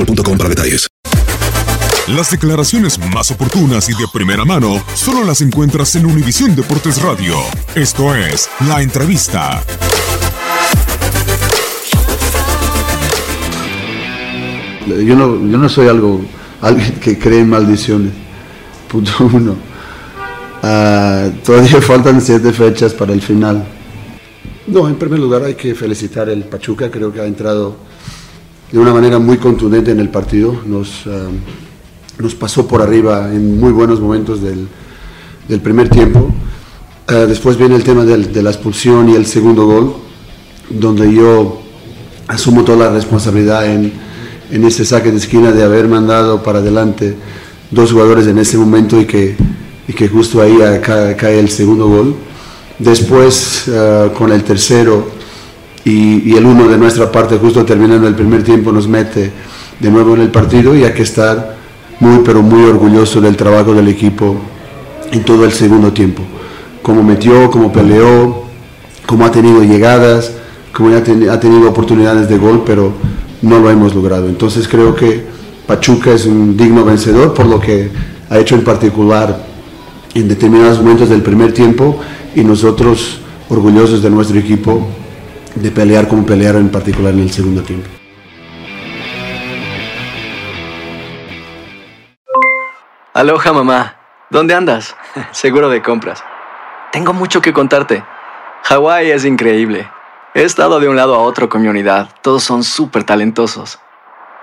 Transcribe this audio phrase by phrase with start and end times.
[0.00, 0.88] boostmobile.com para detalles.
[2.08, 7.36] Las declaraciones más oportunas y de primera mano solo las encuentras en Univisión Deportes Radio.
[7.74, 9.62] Esto es La Entrevista.
[14.86, 16.24] Yo no, yo no soy algo,
[16.60, 18.12] alguien que cree en maldiciones.
[18.88, 19.54] Punto uno.
[20.62, 23.64] Ah, todavía faltan siete fechas para el final.
[24.66, 27.76] No, en primer lugar hay que felicitar el Pachuca, creo que ha entrado
[28.72, 30.54] de una manera muy contundente en el partido.
[30.66, 31.28] Nos, ah,
[32.18, 34.68] nos pasó por arriba en muy buenos momentos del,
[35.48, 36.32] del primer tiempo.
[37.08, 39.94] Ah, después viene el tema de la expulsión y el segundo gol,
[40.68, 41.60] donde yo
[42.28, 43.92] asumo toda la responsabilidad en,
[44.52, 47.16] en ese saque de esquina de haber mandado para adelante
[47.72, 49.36] dos jugadores en ese momento y que,
[49.88, 52.14] y que justo ahí ah, ca- cae el segundo gol.
[52.78, 55.18] Después, ah, con el tercero
[55.84, 59.32] y, el uno de nuestra parte, justo terminando el primer tiempo, nos mete
[59.78, 61.56] de nuevo en el partido y hay que estar
[62.00, 64.36] muy, pero muy orgulloso del trabajo del equipo
[65.10, 66.22] en todo el segundo tiempo.
[66.82, 68.44] Cómo metió, cómo peleó,
[69.06, 70.32] cómo ha tenido llegadas,
[70.72, 72.92] cómo ha, ha tenido oportunidades de gol, pero
[73.42, 74.28] no lo hemos logrado.
[74.28, 75.24] Entonces creo que
[75.66, 77.90] Pachuca es un digno vencedor por lo que
[78.28, 79.44] ha hecho en particular
[80.14, 81.98] en determinados momentos del primer tiempo
[82.34, 83.18] y nosotros
[83.48, 84.86] orgullosos de nuestro equipo
[85.54, 87.88] de pelear como pelearon en particular en el segundo tiempo.
[93.12, 93.96] Aloha mamá,
[94.30, 94.96] ¿dónde andas?
[95.32, 96.24] Seguro de compras.
[96.92, 98.04] Tengo mucho que contarte.
[98.64, 99.90] Hawái es increíble.
[100.32, 102.08] He estado de un lado a otro con mi unidad.
[102.22, 103.80] Todos son súper talentosos.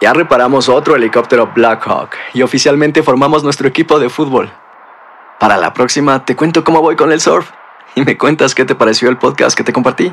[0.00, 4.50] Ya reparamos otro helicóptero Blackhawk y oficialmente formamos nuestro equipo de fútbol.
[5.38, 7.50] Para la próxima te cuento cómo voy con el surf
[7.94, 10.12] y me cuentas qué te pareció el podcast que te compartí,